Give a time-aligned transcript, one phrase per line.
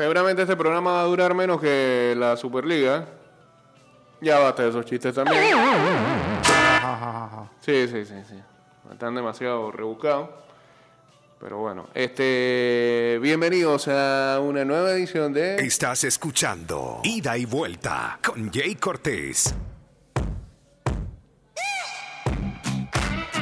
[0.00, 3.04] Seguramente este programa va a durar menos que la Superliga.
[4.22, 5.54] Ya basta de esos chistes también.
[7.60, 8.34] Sí, sí, sí, sí.
[8.90, 10.30] Están demasiado rebuscados.
[11.38, 15.56] Pero bueno, este, bienvenidos a una nueva edición de...
[15.56, 19.54] Estás escuchando Ida y Vuelta con Jay Cortés.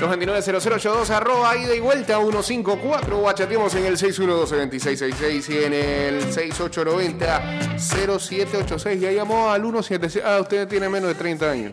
[0.00, 8.98] 229-0082, arroba ida y vuelta 154, guachateamos en el 612-2666 y en el 6890-0786.
[9.00, 10.24] Ya llamó al 176.
[10.24, 11.72] Ah, usted tiene menos de 30 años.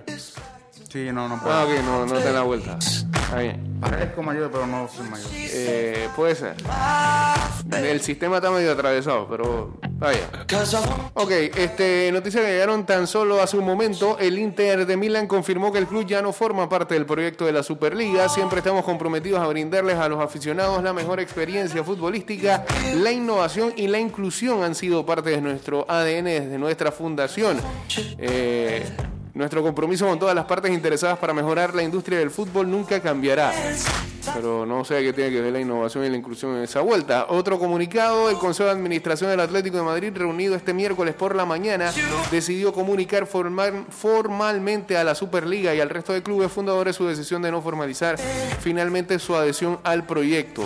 [0.92, 1.54] Sí, no, no puedo.
[1.54, 2.80] Ah, ok, no, no te da vuelta.
[2.80, 3.78] Está bien.
[3.82, 5.28] Parezco mayor, pero no soy mayor.
[5.34, 6.56] Eh, puede ser.
[7.74, 10.30] El sistema está medio atravesado, pero vaya.
[11.14, 14.18] Ok, este, noticia que llegaron tan solo hace un momento.
[14.20, 17.52] El Inter de Milán confirmó que el club ya no forma parte del proyecto de
[17.52, 18.30] la Superliga.
[18.30, 22.66] Siempre estamos comprometidos a brindarles a los aficionados la mejor experiencia futbolística.
[22.96, 27.60] La innovación y la inclusión han sido parte de nuestro ADN desde nuestra fundación.
[28.18, 28.86] Eh,
[29.36, 33.52] nuestro compromiso con todas las partes interesadas para mejorar la industria del fútbol nunca cambiará.
[34.34, 37.28] Pero no sé qué tiene que ver la innovación y la inclusión en esa vuelta.
[37.30, 41.46] Otro comunicado, el Consejo de Administración del Atlético de Madrid, reunido este miércoles por la
[41.46, 41.92] mañana,
[42.32, 47.44] decidió comunicar formal- formalmente a la Superliga y al resto de clubes fundadores su decisión
[47.44, 50.64] de no formalizar finalmente su adhesión al proyecto.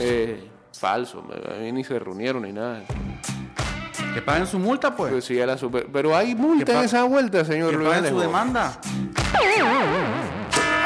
[0.00, 1.22] Eh, falso,
[1.60, 2.84] ni se reunieron ni nada.
[4.14, 5.12] Que paguen su multa, pues.
[5.12, 8.10] Pues sí, a la super- Pero hay multa en esa vuelta, señor Que Luis paguen
[8.10, 8.78] su demanda.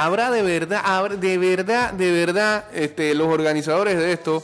[0.00, 4.42] Habrá de verdad, habrá- de verdad, de verdad, este, los organizadores de esto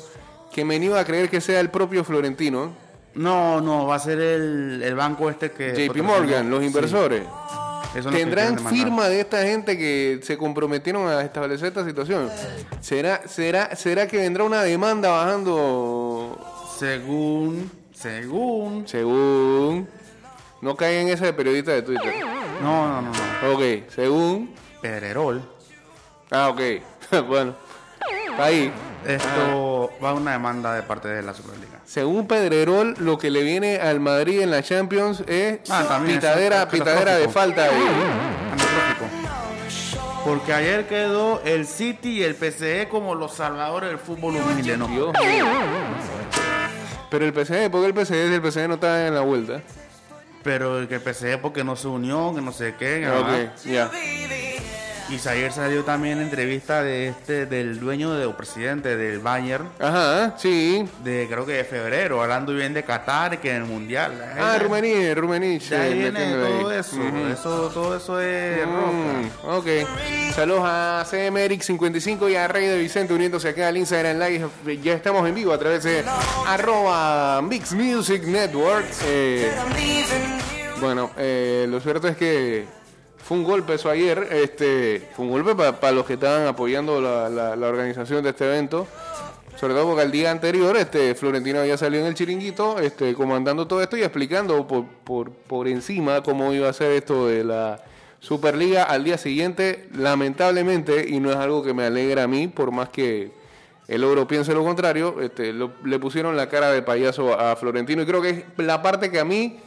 [0.53, 2.73] que me iba a creer que sea el propio Florentino,
[3.15, 5.69] No, no, va a ser el, el banco este que.
[5.73, 6.05] JP patrocinó.
[6.19, 7.23] Morgan, los Sí, inversores.
[7.95, 8.73] que ¿Tendrán quieren demandar.
[8.75, 12.29] firma de esta gente que se comprometieron a establecer esta situación?
[12.81, 16.37] ¿Será, será, será que vendrá una demanda bajando
[16.77, 17.71] Según.
[18.05, 18.87] Según.
[18.87, 19.89] según...
[20.61, 22.15] No caigan en esa de periodista de Twitter.
[22.61, 23.53] No, no, no, no.
[23.55, 24.55] Ok, según...
[24.83, 25.43] Pedrerol.
[26.31, 26.61] Ah, ok.
[27.27, 27.55] bueno.
[28.39, 28.71] Ahí.
[29.07, 31.81] Esto va a una demanda de parte de la Superliga.
[31.87, 36.65] Según Pedrerol, lo que le viene al Madrid en la Champions es Ah, también, pitadera,
[36.65, 37.71] es pitadera de falta de...
[40.27, 44.89] Porque ayer quedó el City y el PSE como los salvadores del fútbol humilde, ¿no?
[44.89, 45.13] Dios.
[47.15, 49.63] Pero el PSG, porque el PSG, si el PSG no está en la vuelta.
[50.43, 53.03] Pero el que el PSE porque no se unió, que no sé qué.
[53.03, 53.55] nada.
[55.11, 60.35] Y ayer salió también entrevista de este, del dueño de, o presidente del Bayern, Ajá,
[60.39, 60.89] sí.
[61.05, 64.13] de creo que de febrero, hablando bien de Qatar, que en el Mundial.
[64.39, 65.59] Ah, Rumení, Rumení.
[65.59, 66.33] De ahí viene ahí.
[66.61, 66.97] todo eso,
[67.31, 68.93] eso, todo eso es roca.
[68.93, 69.67] Mm, ok.
[70.35, 74.49] Saludos a CM Eric 55 y a Rey de Vicente uniéndose acá al Instagram Live.
[74.83, 76.03] Ya estamos en vivo a través de
[76.47, 78.87] arroba Mix Music Network.
[79.05, 79.53] Eh,
[80.81, 82.65] bueno, eh, lo cierto es que
[83.25, 84.29] fue un golpe eso ayer.
[84.31, 88.87] Este, fue un golpe para los que estaban apoyando la, la- organización de este evento.
[89.57, 93.67] Sobre todo porque el día anterior este, Florentino había salido en el chiringuito este, comandando
[93.69, 97.81] todo esto y explicando por, por, por encima cómo iba a ser esto de la
[98.19, 99.89] Superliga al día siguiente.
[99.97, 103.31] Lamentablemente, y no es algo que me alegra a mí, por más que
[103.87, 108.03] el logro piense lo contrario, este, lo- le pusieron la cara de payaso a Florentino
[108.03, 109.59] y creo que es la parte que a mí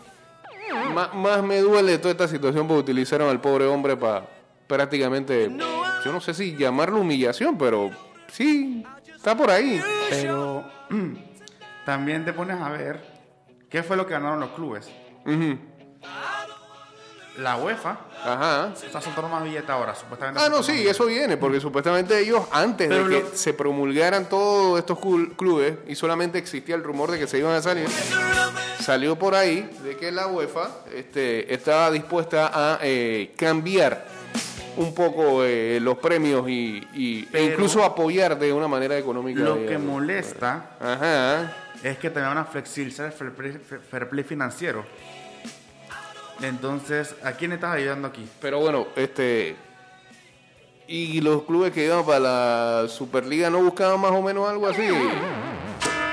[0.93, 4.27] más, más me duele toda esta situación porque utilizaron al pobre hombre para
[4.67, 5.49] prácticamente,
[6.03, 7.89] yo no sé si llamarlo humillación, pero
[8.31, 8.85] sí,
[9.15, 9.81] está por ahí.
[10.09, 10.63] Pero
[11.85, 13.01] también te pones a ver
[13.69, 14.89] qué fue lo que ganaron los clubes.
[17.37, 18.73] La UEFA Ajá.
[18.83, 20.41] está soltando más billetes ahora, supuestamente.
[20.43, 24.27] Ah, no, sí, eso viene, porque supuestamente ellos, antes Pero de que lo- se promulgaran
[24.27, 24.97] todos estos
[25.37, 27.87] clubes, y solamente existía el rumor de que se iban a salir,
[28.87, 34.05] salió por ahí de que la UEFA este, estaba dispuesta a eh, cambiar
[34.77, 39.41] un poco eh, los premios y, y- e incluso apoyar de una manera económica.
[39.41, 39.69] Lo digamos.
[39.69, 41.53] que molesta Ajá.
[41.83, 43.59] es que también van a flexibilizar el fair play,
[43.91, 44.85] fair play financiero.
[46.41, 48.25] Entonces, ¿a quién estás ayudando aquí?
[48.39, 49.57] Pero bueno, este.
[50.87, 54.87] Y los clubes que iban para la Superliga no buscaban más o menos algo así.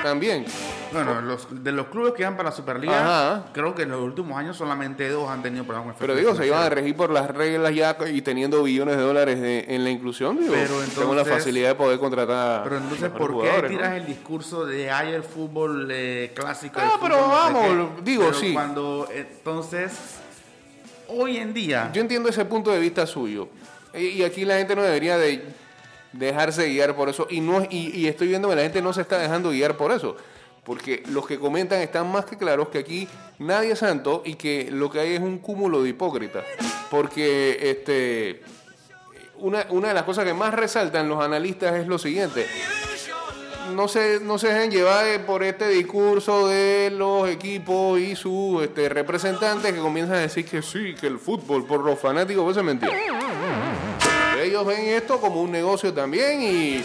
[0.03, 0.43] También.
[0.91, 2.99] Bueno, los, de los clubes que iban para la Superliga,
[3.33, 3.45] Ajá.
[3.53, 6.45] creo que en los últimos años solamente dos han tenido problemas con Pero digo, se
[6.47, 9.89] iban a regir por las reglas ya y teniendo billones de dólares de- en la
[9.89, 10.39] inclusión.
[10.39, 12.63] Digo, Pero tengo la facilidad de poder contratar.
[12.63, 13.95] Pero entonces, ¿por qué tiras no?
[13.97, 16.79] el discurso de hay el fútbol eh, clásico?
[16.81, 17.73] Ah, pero fútbol no sé vamos, qué"?
[17.75, 18.53] lo- digo, Pero sí.
[18.53, 19.91] Cuando, entonces,
[21.07, 23.49] hoy en día, Yo entiendo ese punto de vista suyo.
[23.93, 25.43] Y, y aquí la gente no debería de
[26.13, 27.27] dejarse guiar por eso.
[27.29, 29.91] Y, no, y, y estoy viendo que la gente no se está dejando guiar por
[29.91, 30.15] eso.
[30.65, 33.07] Porque los que comentan están más que claros que aquí
[33.39, 36.43] nadie es santo y que lo que hay es un cúmulo de hipócritas.
[36.89, 38.41] Porque este,
[39.37, 42.45] una, una de las cosas que más resaltan los analistas es lo siguiente
[43.73, 48.63] no se, no se dejen llevar eh, por este discurso de los equipos y sus
[48.63, 52.57] este, representantes que comienzan a decir que sí, que el fútbol por los fanáticos, pues
[52.57, 52.93] es mentira.
[54.41, 56.83] Ellos ven esto como un negocio también y,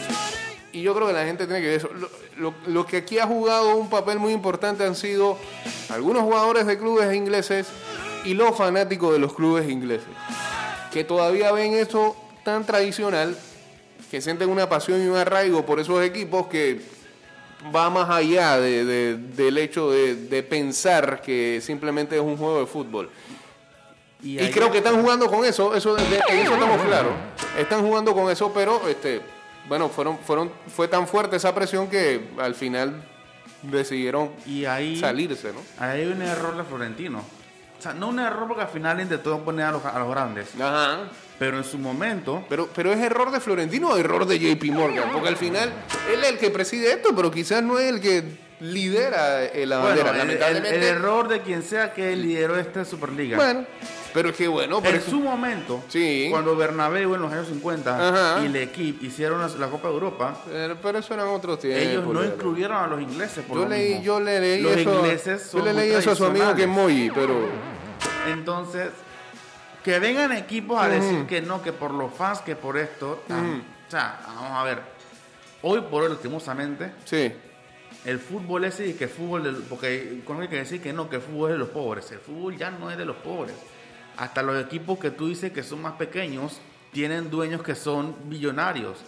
[0.73, 1.91] y yo creo que la gente tiene que ver eso.
[1.95, 2.09] Lo,
[2.39, 5.37] lo- lo que aquí ha jugado un papel muy importante han sido
[5.89, 7.67] algunos jugadores de clubes ingleses
[8.25, 10.09] y los fanáticos de los clubes ingleses,
[10.93, 12.15] que todavía ven esto
[12.45, 13.37] tan tradicional
[14.11, 16.81] que sienten una pasión y un arraigo por esos equipos que
[17.75, 22.61] va más allá de- de- del hecho de, de pensar que simplemente es un juego
[22.61, 23.11] de fútbol.
[24.23, 27.13] Y, creo que están jugando con eso, eso en eso estamos claros.
[27.59, 29.21] Están jugando con eso, pero este,
[29.69, 33.03] bueno, fueron, fueron, fue tan fuerte esa presión que al final
[33.63, 35.61] decidieron y ahí, salirse, ¿no?
[35.79, 37.23] ahí hay un error de Florentino.
[37.79, 40.49] O sea, no un error porque al final intentó poner a los, a los grandes.
[40.61, 40.99] Ajá.
[41.39, 45.11] Pero en su momento, Pero, pero es error de Florentino o error de JP Morgan,
[45.11, 45.73] porque al final
[46.13, 48.23] él es el que preside esto, pero quizás no es el que
[48.61, 50.11] lidera eh, la bueno, bandera.
[50.13, 50.77] el- lamentablemente.
[50.77, 53.37] el error de quien sea que lideró esta Superliga.
[53.37, 53.65] Bueno,
[54.13, 56.27] pero es que bueno, pero en su momento, Sí.
[56.31, 58.43] cuando Bernabéu en los años 50 Ajá.
[58.43, 61.83] y el equipo hicieron la, la Copa de Europa, pero, pero eso eran otros tiempos.
[61.83, 63.45] ellos no incluyeron a los ingleses.
[63.45, 64.05] Por Yo, lo leí, mismo.
[64.05, 64.95] yo le leí los eso.
[64.97, 66.69] ingleses son yo le muy leí eso a su amigo que es.
[66.69, 67.49] Moyi, pero.
[68.31, 68.89] Entonces,
[69.85, 73.23] que vengan equipos a decir que no, que por los fans, que por esto.
[73.29, 74.79] O sea, vamos a ver.
[75.63, 77.33] Hoy por hoy, lastimosamente, Sí.
[78.05, 81.17] El fútbol ese y que el fútbol, porque con hay que decir que no, que
[81.17, 82.11] el fútbol es de los pobres.
[82.13, 83.55] El fútbol ya no es de los pobres.
[84.17, 86.61] Hasta los equipos que tú dices que son más pequeños
[86.93, 88.99] tienen dueños que son billonarios.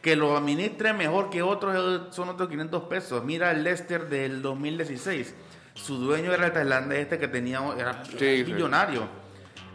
[0.00, 3.22] Que lo administren mejor que otros son otros 500 pesos.
[3.24, 5.34] Mira el Leicester del 2016.
[5.74, 8.42] Su dueño era el tailandés este que tenía, era Sí, sí.
[8.42, 9.06] billonario.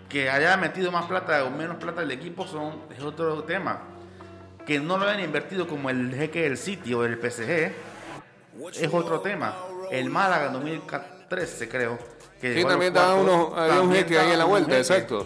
[0.10, 3.82] Que haya metido más plata o menos plata el equipo son, es otro tema.
[4.66, 7.72] Que no lo hayan invertido como el jeque del City o del PSG
[8.74, 9.56] es otro tema.
[9.92, 12.17] El Málaga en 2013, creo.
[12.42, 14.82] Que Sí, también cuartos, unos, había un jeque ahí en la vuelta, jeque.
[14.82, 15.26] exacto.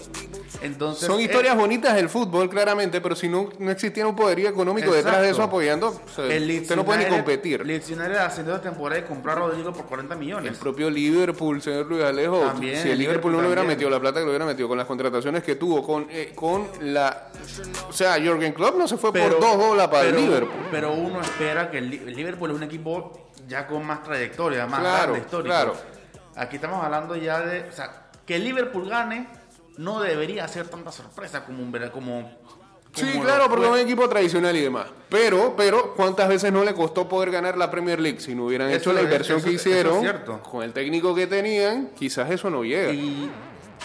[0.61, 4.47] Entonces, Son eh, historias bonitas del fútbol, claramente, pero si no, no existiera un poderío
[4.47, 5.41] económico detrás de Exacto.
[5.41, 7.61] eso apoyando, o sea, el usted no puede ni competir.
[7.63, 10.57] United ascendió de temporada y compró a Rodrigo por 40 El millones.
[10.59, 13.89] propio Liverpool, señor Luis Alejo, También, si el el Liverpool no le Liverpool hubiera metido
[13.89, 17.27] la plata que le hubiera metido con las contrataciones que tuvo, con, eh, con la...
[17.89, 20.65] O sea, Jürgen Klopp no se fue por dos bolas para pero- el Liverpool.
[20.69, 24.79] Pero uno espera que el, el Liverpool es un equipo ya con más trayectoria, más
[24.79, 25.47] Claro, grande, histórico.
[25.49, 25.73] claro.
[26.35, 27.67] Aquí estamos hablando ya de.
[27.69, 29.27] O sea, que Liverpool gane
[29.77, 32.39] no debería ser tanta sorpresa como un vera- como.
[32.93, 34.87] Sí, como claro, porque es un equipo tradicional y demás.
[35.09, 38.67] Pero, pero, ¿cuántas veces no le costó poder ganar la Premier League si no hubieran
[38.69, 40.43] Eso hecho la es- inversión eso- que eso es hicieron cierto.
[40.43, 41.91] con el técnico que tenían?
[41.97, 42.91] Quizás eso no llega.
[42.91, 43.31] Y,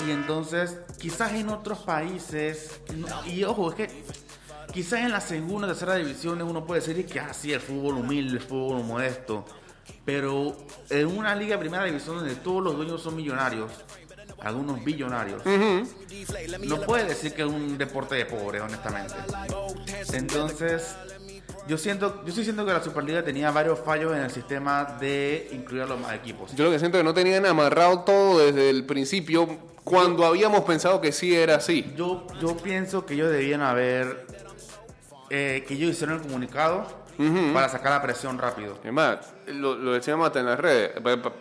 [0.07, 2.81] y entonces, quizás en otros países,
[3.27, 4.05] y ojo, es que
[4.73, 8.39] quizás en la segunda o tercera divisiones uno puede decir que así el fútbol humilde,
[8.39, 9.45] el fútbol modesto,
[10.05, 10.57] pero
[10.91, 13.71] en una liga de primera división donde todos los dueños son millonarios,
[14.41, 15.43] algunos billonarios,
[16.65, 19.15] no puede decir que es un deporte de pobres, honestamente.
[20.13, 20.95] Entonces,
[21.67, 25.49] yo siento, yo sí siento que la Superliga tenía varios fallos en el sistema de
[25.53, 26.55] incluir a los más equipos.
[26.55, 29.49] Yo lo que siento es que no tenían amarrado todo desde el principio
[29.83, 31.93] cuando habíamos pensado que sí era así.
[31.97, 34.27] Yo, yo pienso que ellos debían haber.
[35.31, 36.87] eh, que ellos hicieron el comunicado
[37.55, 38.79] para sacar la presión rápido.
[38.85, 40.93] Es más, lo, lo decíamos hasta en las redes.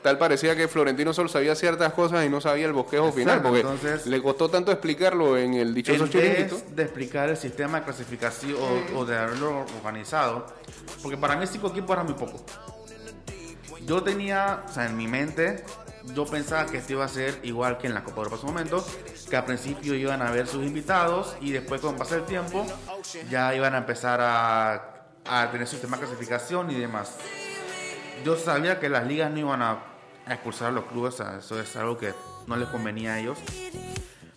[0.01, 3.59] Tal parecía que Florentino solo sabía ciertas cosas y no sabía el bosquejo final, porque
[3.61, 6.61] entonces- le costó tanto explicarlo en el dichoso chiringuito.
[6.71, 8.55] de explicar el sistema de clasificación
[8.93, 10.45] o, o de haberlo organizado,
[11.01, 12.43] porque para mí cinco equipos era muy poco.
[13.85, 15.63] Yo tenía, o sea, en mi mente,
[16.13, 18.41] yo pensaba que esto iba a ser igual que en la Copa de Europa en
[18.41, 18.85] su momento,
[19.29, 22.65] que al principio iban a ver sus invitados y después con pasar el tiempo
[23.29, 24.94] ya iban a empezar a,
[25.27, 27.17] a tener su sistema de clasificación y demás.
[28.23, 29.79] Yo sabía que las ligas no iban a,
[30.27, 32.13] expulsar a los clubes, o sea, eso es algo que
[32.47, 33.37] no les convenía a ellos.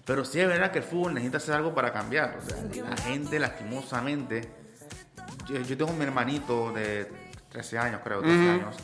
[0.04, 2.38] Pero sí es verdad que el fútbol necesita hacer algo para cambiar.
[2.38, 4.50] O sea, la gente lastimosamente...
[5.46, 7.10] Yo, yo tengo un hermanito de
[7.50, 8.76] 13 años, creo, 13 años.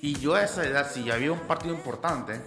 [0.00, 2.40] Y yo a esa edad, si había un partido importante,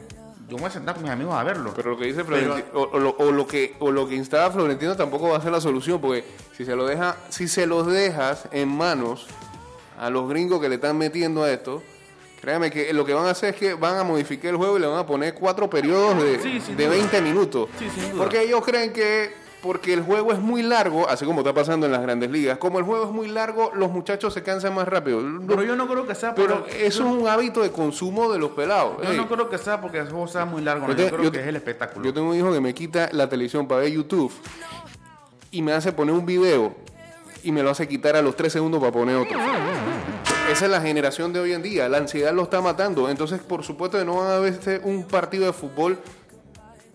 [0.51, 1.73] yo me voy a sentar con mis amigos a verlo.
[1.75, 4.15] Pero lo que dice Pero- Florentino, o, o lo, o lo que o lo que
[4.15, 6.23] instaba Florentino tampoco va a ser la solución, porque
[6.55, 9.25] si se lo deja, si se los dejas en manos
[9.97, 11.81] a los gringos que le están metiendo a esto,
[12.41, 14.81] créame que lo que van a hacer es que van a modificar el juego y
[14.81, 16.95] le van a poner cuatro periodos de, Sí, de duda.
[16.97, 17.69] 20 minutos.
[17.79, 18.23] Sí, sin duda.
[18.23, 21.91] Porque ellos creen que porque el juego es muy largo, así como está pasando en
[21.91, 25.21] las grandes ligas, como el juego es muy largo, los muchachos se cansan más rápido.
[25.47, 28.51] Pero yo no creo que sea Pero eso es un hábito de consumo de los
[28.51, 28.97] pelados.
[29.03, 31.03] Yo Ey, no creo que sea porque el juego sea muy largo, no, Yo te-
[31.03, 32.05] yo creo yo que es el espectáculo.
[32.05, 34.31] Yo tengo un hijo que me quita la televisión para ver YouTube
[35.51, 36.73] y me hace poner un video
[37.43, 39.37] y me lo hace quitar a los tres segundos para poner otro.
[40.51, 41.87] Esa es la generación de hoy en día.
[41.87, 43.09] La ansiedad lo está matando.
[43.09, 45.97] Entonces, por supuesto que no van a ver un partido de fútbol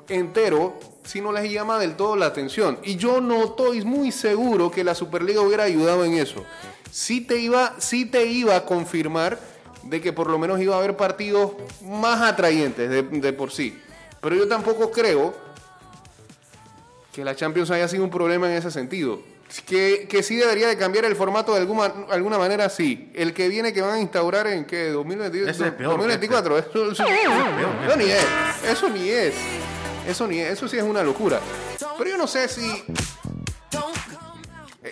[0.09, 2.79] entero si no les llama del todo la atención.
[2.83, 6.45] Y yo no estoy muy seguro que la Superliga hubiera ayudado en eso.
[6.91, 9.39] Sí te iba, sí te iba a confirmar
[9.85, 13.79] de que por lo menos iba a haber partidos más atrayentes de, de por sí.
[14.21, 15.35] Pero yo tampoco creo
[17.13, 19.21] que la Champions haya sido un problema en ese sentido.
[19.65, 23.13] Que, que sí debería de cambiar el formato de alguna, alguna manera, sí.
[23.15, 26.59] El que viene que van a instaurar en que 2022, Ese es peor que 2024,
[26.59, 28.27] eso, eso- eso ni es,
[28.69, 29.35] eso ni es,
[30.07, 31.41] eso ni es, eso sí es una locura.
[31.99, 32.85] Pero yo no sé si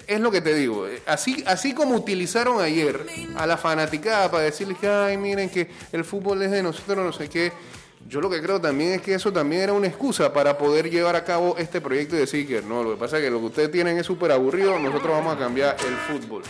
[0.06, 3.06] es lo que te digo, así, así como utilizaron ayer
[3.36, 7.12] a la fanaticada para decirles que, ay, miren que el fútbol es de nosotros, no
[7.12, 7.52] sé qué.
[8.06, 11.16] Yo lo que creo también es que eso también era una excusa para poder llevar
[11.16, 13.70] a cabo este proyecto decir que no, lo que pasa es que lo que ustedes
[13.70, 16.42] tienen es súper aburrido, nosotros vamos a cambiar el fútbol.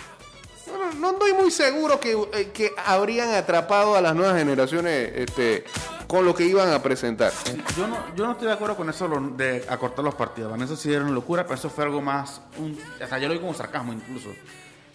[0.66, 5.12] No, no, no estoy muy seguro que, eh, que habrían atrapado a las nuevas generaciones
[5.14, 5.64] este,
[6.06, 7.32] con lo que iban a presentar.
[7.76, 10.50] Yo no, yo no estoy de acuerdo con eso de acortar los partidos.
[10.50, 12.40] Bueno, eso sí era una locura, pero eso fue algo más.
[12.58, 14.30] Un, o sea, yo lo vi como sarcasmo incluso.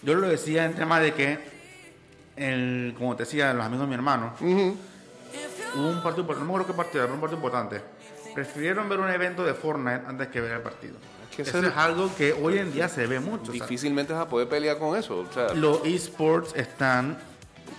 [0.02, 1.40] Yo lo decía en tema de que,
[2.38, 4.78] el, como te decía, los amigos de mi hermano, Ujú.
[5.76, 7.82] hubo un partido, no me acuerdo qué partido, era un partido importante.
[8.34, 10.96] Prefirieron ver un evento de Fortnite antes que ver el partido.
[11.36, 13.52] que eso es algo que hoy en día se ve mucho.
[13.52, 15.26] o sea, Difícilmente vas a poder pelear con eso.
[15.30, 17.18] O sea, los esports están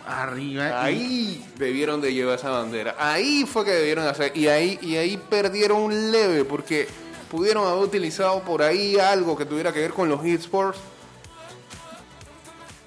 [0.07, 0.69] arriba.
[0.69, 2.95] y- Ahí debieron de llevar esa bandera.
[2.99, 4.37] Ahí fue que debieron hacer.
[4.37, 6.89] Y ahí, y ahí perdieron un leve porque
[7.31, 10.79] pudieron haber utilizado por ahí algo que tuviera que ver con los esports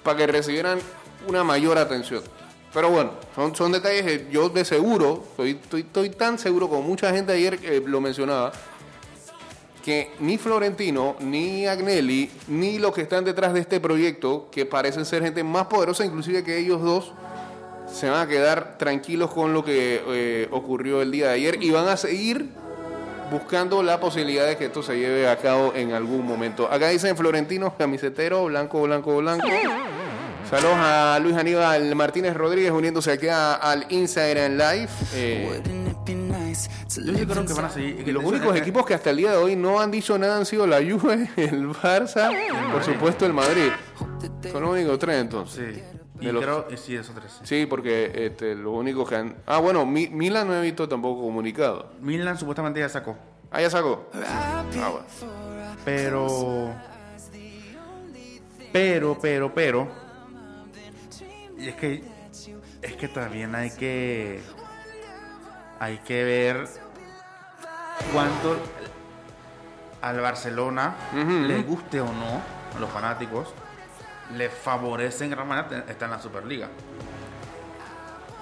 [0.02, 0.78] para que recibieran
[1.26, 2.22] una mayor atención.
[2.72, 6.82] Pero bueno, son, son detalles que yo de seguro, estoy, estoy, estoy tan seguro como
[6.82, 8.52] mucha gente ayer eh, lo mencionaba,
[9.84, 15.04] que ni Florentino, ni Agnelli, ni los que están detrás de este proyecto, que parecen
[15.04, 17.12] ser gente más poderosa inclusive que ellos dos,
[17.92, 21.70] se van a quedar tranquilos con lo que eh, ocurrió el día de ayer y
[21.70, 22.48] van a seguir
[23.30, 26.66] buscando la posibilidad de que esto se lleve a cabo en algún momento.
[26.70, 29.46] Acá dicen Florentino, camisetero, blanco, blanco, blanco.
[30.48, 34.88] Saludos a Luis Aníbal Martínez Rodríguez uniéndose aquí a- al Instagram Live.
[35.14, 35.60] Eh,
[36.96, 38.04] Yo creo que van a seguir.
[38.06, 40.46] y los únicos equipos que hasta el día de hoy no han dicho nada han
[40.46, 42.30] sido la Juve, el Barça,
[42.72, 43.70] por supuesto el Madrid.
[44.50, 45.76] Son los únicos tres entonces.
[45.76, 45.82] Sí.
[46.20, 47.40] Y De los- creo, sí, esos tres.
[47.42, 47.66] sí.
[47.66, 49.36] Porque este, los únicos que han...
[49.46, 51.90] Ah, bueno, Mi- Milan no he visto tampoco comunicado.
[52.00, 53.16] Milan supuestamente ya sacó.
[53.50, 54.08] Ah, ya sacó.
[54.14, 55.04] Ah, bueno.
[55.84, 56.72] Pero.
[58.72, 59.88] Pero, pero, pero.
[61.58, 62.04] Y es que.
[62.82, 64.40] Es que también hay que.
[65.80, 66.68] Hay que ver.
[68.12, 68.56] Cuánto.
[70.02, 72.42] Al Barcelona, le guste o no,
[72.76, 73.54] a los fanáticos,
[74.34, 76.68] le favorece en gran manera estar en la Superliga.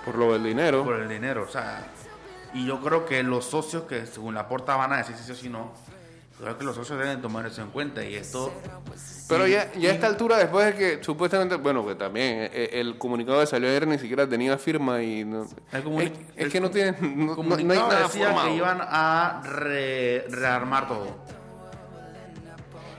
[0.04, 0.82] Por lo del dinero.
[0.82, 1.84] Por el dinero, o sea.
[2.52, 5.30] Y yo creo que los socios que según la porta van a decir si sí
[5.30, 5.70] o si no.
[6.38, 8.04] Creo que los socios deben tomar eso en cuenta.
[8.04, 8.52] Y esto.
[9.28, 12.98] Pero ya, ya a esta altura, después de que supuestamente, bueno, que también eh, el
[12.98, 16.60] comunicado que salió ayer ni siquiera tenía firma y no, El es, es el que
[16.60, 16.96] no tienen,
[17.26, 18.48] no, no- hay nada decía formado.
[18.48, 21.16] que iban a re- rearmar todo.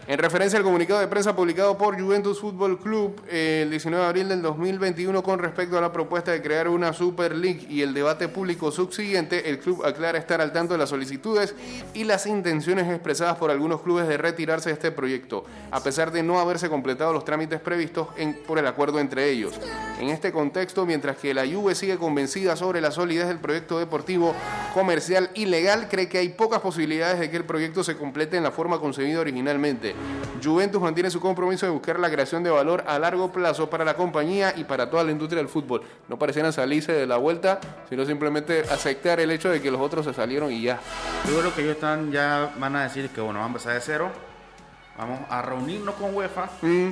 [0.05, 4.27] En referencia al comunicado de prensa publicado por Juventus Fútbol Club el 19 de abril
[4.27, 8.27] del 2021 con respecto a la propuesta de crear una Super League y el debate
[8.27, 11.55] público subsiguiente, el club aclara estar al tanto de las solicitudes
[11.93, 16.21] y las intenciones expresadas por algunos clubes de retirarse de este proyecto, a pesar de
[16.21, 19.53] no haberse completado los trámites previstos en- por el acuerdo entre ellos.
[20.01, 24.35] En este contexto, mientras que la Juve sigue convencida sobre la solidez del proyecto deportivo,
[24.73, 28.43] comercial y legal, cree que hay pocas posibilidades de que el proyecto se complete en
[28.43, 29.92] la forma concebida originalmente.
[30.43, 33.93] Juventus mantiene su compromiso de buscar la creación de valor a largo plazo para la
[33.95, 35.83] compañía y para toda la industria del fútbol.
[36.09, 37.59] No parecieran salirse de la vuelta,
[37.89, 40.79] sino simplemente aceptar el hecho de que los otros se salieron y ya.
[41.29, 43.81] Yo creo que ellos están ya van a decir que bueno, vamos a empezar de
[43.81, 44.11] cero.
[44.97, 46.89] Vamos a reunirnos con UEFA Mm,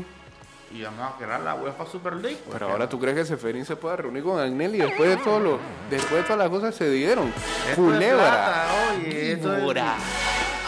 [0.74, 2.38] y vamos a crear la UEFA Super League.
[2.46, 5.40] pues, Pero ahora tú crees que Seferín se pueda reunir con Agnelli después de todo
[5.42, 7.28] lo, después de todas las cosas se dieron.
[7.28, 8.18] esto es Culebra.
[8.18, 8.66] plata,
[8.98, 9.64] oye, esto es-.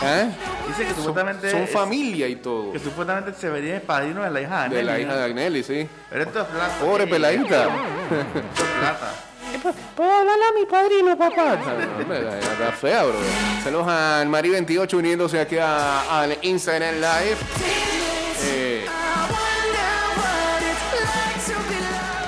[0.06, 0.30] ¿Eh?
[0.68, 2.72] Dice que Son, supuestamente son es- familia y todo.
[2.74, 5.64] que supuestamente se vería el padrino de la hija de, De la hija de Agnelli,
[5.64, 5.88] sí.
[6.10, 6.74] Pero esto es plata.
[6.82, 7.64] Pobre peladita.
[7.66, 7.76] Esto
[8.60, 9.14] es plata.
[9.96, 11.54] ¿Puedo hablarle a mi padrino, papá?
[11.54, 13.14] Está fea, bro.
[13.64, 17.38] Saludos al Mari28 uniéndose aquí a- al Instagram Live.
[18.46, 18.86] Eh,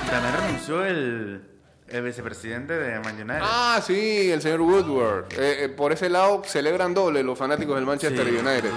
[0.09, 1.41] También renunció el,
[1.87, 3.39] el vicepresidente de Man United.
[3.41, 5.25] ah, sí, el señor Woodward.
[5.33, 8.71] Eh, eh, por ese lado celebran doble los fanáticos del Manchester Sí, United.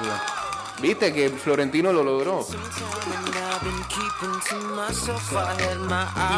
[0.80, 2.46] Viste que Florentino lo logró.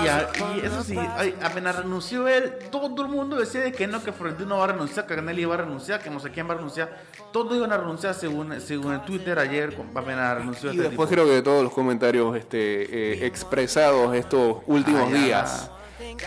[0.05, 3.87] Y, a- y eso sí, ay, apenas renunció él, todo el mundo decía de que
[3.87, 6.49] no, que Florentino va a renunciar, que Canelli va a renunciar, que no sé quién
[6.49, 7.03] va a renunciar.
[7.33, 11.23] Todos iban a renunciar según, según el Twitter ayer, apenas renunció Y este después tipo.
[11.23, 15.71] creo que todos los comentarios este, eh, expresados estos últimos Ah, ya.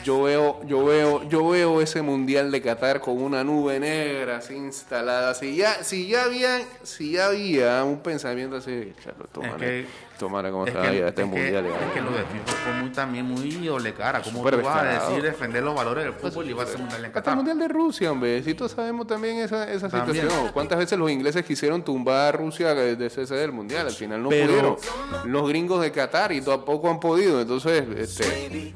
[0.03, 4.53] Yo veo, yo veo, yo veo ese mundial de Qatar con una nube negra así
[4.55, 5.33] instalada.
[5.33, 9.85] Si ya, si ya había, si ya había un pensamiento así, chalo, tomara, que-
[10.17, 11.65] tomara cómo Es se que, es este que- mundial.
[11.69, 11.85] ya.
[11.87, 14.21] es que lo de FIFA fue muy, también muy doble cara.
[14.21, 17.05] Como tú vas a decir defender los valores del fútbol y vas a mundial en
[17.05, 17.35] Hasta el Qatar?
[17.35, 18.43] mundial de Rusia, hombre.
[18.43, 20.21] Si todos sabemos también esa, esa También.
[20.23, 20.51] situación.
[20.53, 23.87] ¿Cuántas veces los ingleses quisieron tumbar a Rusia de ese del mundial?
[23.87, 25.31] Al final no Pero- pudieron.
[25.31, 27.39] Los gringos de Qatar y tampoco han podido.
[27.41, 28.73] Entonces, este,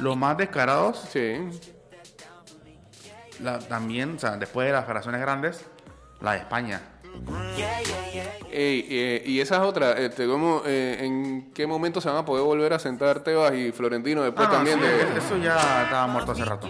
[0.00, 1.36] Los más descarados sí.
[3.40, 5.64] la- también, o sea, después de las federaciones grandes,
[6.20, 6.80] la de España.
[8.52, 12.24] Ey, eh, y esa es otra, este, ¿cómo, eh, ¿en qué momento se van a
[12.24, 15.18] poder volver a sentar Tebas y Florentino después Ah, también sí, de...
[15.18, 16.68] Eso ya estaba muerto hace rato.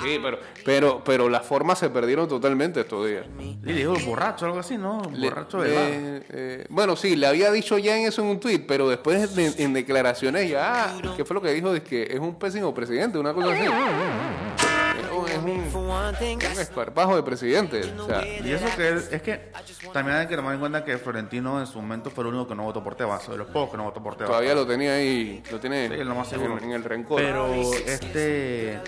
[0.00, 3.24] Sí, pero, pero, pero las formas se perdieron totalmente estos días.
[3.40, 5.02] Y le dijo borracho, algo así, ¿no?
[5.02, 8.88] Borracho le- eh, bueno, sí, le había dicho ya en eso en un tweet, pero
[8.88, 11.74] después de- en declaraciones ya, ah, ¿qué fue lo que dijo?
[11.74, 13.64] Es que es un pésimo presidente, una cosa así.
[15.48, 17.80] Es un, un- esparpajo de presidente.
[17.98, 19.50] O sea, Y eso que es, es que
[19.92, 22.54] también hay que tomar en cuenta que Florentino en su momento fue el único que
[22.54, 24.30] no votó por Tebas, de los pocos que no votó por Tebas.
[24.30, 26.58] todavía lo tenía ahí, lo tiene Sí, lo más seguro.
[26.58, 27.20] en, en el rencor.
[27.20, 27.46] Pero
[27.86, 28.78] este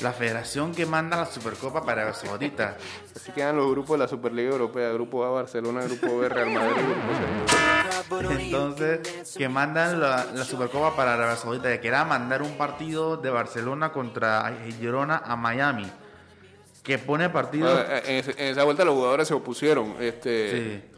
[0.00, 2.76] la federación que manda la Supercopa para Saudita.
[3.14, 6.82] Así quedan los grupos de la Superliga Europea, Grupo A Barcelona, Grupo B Real Madrid,
[6.82, 7.91] Grupo C.
[8.56, 13.30] Entonces, que mandan la, la Supercopa para Arabia Saudita, que era mandar un partido de
[13.30, 15.90] Barcelona contra Girona a Miami.
[16.82, 17.84] Que pone partido.
[18.04, 19.94] En, esa vuelta los jugadores se opusieron.
[20.00, 20.50] Este,
[20.82, 20.88] Sí.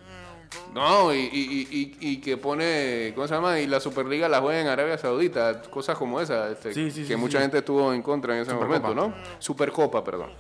[0.73, 3.59] No, y, y, y, y que pone, ¿cómo se llama?
[3.59, 7.09] Y la Superliga la juega en Arabia Saudita, cosas como esa, este, Sí, sí, que
[7.15, 8.89] sí, mucha gente estuvo en contra en ese Supercopa.
[8.89, 9.15] momento, ¿no?
[9.41, 10.31] Supercopa, perdón.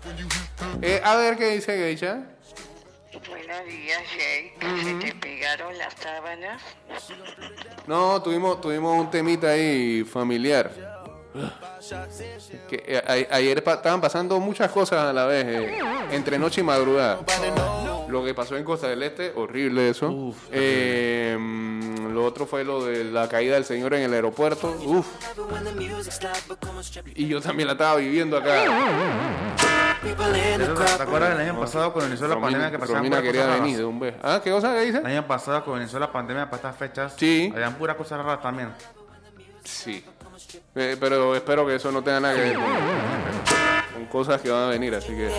[0.83, 2.27] Eh, a ver qué dice Geisha.
[3.29, 4.55] Buenos días, Jake.
[4.83, 6.61] ¿Se te pegaron las sábanas?
[7.87, 10.70] No, tuvimos, tuvimos un temita ahí familiar.
[12.68, 15.79] Que, eh, a- ayer pa- estaban pasando muchas cosas a la vez, eh,
[16.12, 17.20] entre noche y madrugada.
[18.09, 20.09] Lo que pasó en Costa del Este, horrible eso.
[20.11, 21.37] Uf, Eh,
[22.12, 24.77] lo otro fue lo de la caída del señor en el aeropuerto.
[24.85, 25.07] Uf.
[27.14, 28.64] Y yo también la estaba viviendo acá.
[30.05, 33.77] ¿Te acuerdas del año pasado cuando inició la pandemia que pasaban puras quería cosas venir
[33.79, 34.12] de un.
[34.23, 34.99] Ah, ¿qué cosa que dice?
[34.99, 37.51] El año pasado cuando inició la pandemia para estas fechas, Sí.
[37.55, 38.69] habían puras cosas raras también.
[39.64, 40.05] Sí.
[40.75, 42.64] Eh, pero espero que eso no tenga nada que ver con,
[44.07, 45.31] cosas que van a venir, así que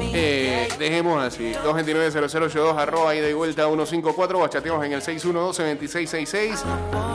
[0.00, 1.52] eh, dejemos así.
[1.64, 6.58] 229-0082, arroba ida y vuelta 154, bachateamos en el 612-2666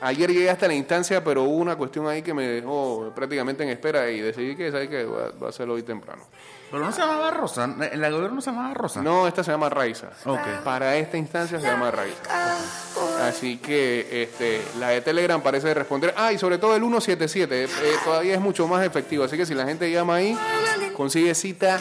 [0.05, 3.63] Eh, ayer llegué hasta la instancia, pero hubo una cuestión ahí que me dejó prácticamente
[3.63, 5.05] en espera y decidí que, ¿sabes qué?
[5.05, 6.23] Voy a, hacerlo hoy temprano.
[6.71, 7.63] Pero no se llamaba Rosa.
[7.63, 9.01] En la gobierno no se llamaba Rosa.
[9.01, 10.09] No, esta se llama Raiza.
[10.25, 10.63] Ok.
[10.63, 12.21] Para esta instancia se llama Raiza.
[13.21, 16.13] Así que este, la de Telegram parece responder.
[16.17, 17.63] Ah, y sobre todo el 177.
[17.63, 17.69] eh,
[18.03, 19.23] todavía es mucho más efectivo.
[19.23, 20.37] Así que si la gente llama ahí,
[20.95, 21.79] consigue cita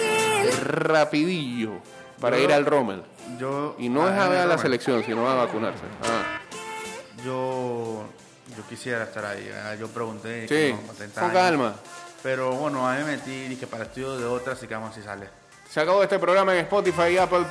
[0.63, 1.73] rapidillo
[2.21, 3.03] para ir al Rommel.
[3.39, 3.75] Yo.
[3.79, 5.83] Y no es a ver a la selección, sino a vacunarse.
[6.03, 6.41] Ah,
[7.25, 8.05] Yo.
[8.57, 9.51] Yo quisiera estar ahí.
[9.65, 10.43] ah, Yo pregunté.
[10.43, 11.75] sí, que no, 30 con calma.
[12.23, 14.95] Pero bueno, a mí me metí y dije para estudio de otra, así que vamos
[14.95, 15.29] si sale.
[15.71, 17.45] Se acabó este programa en Spotify y Apple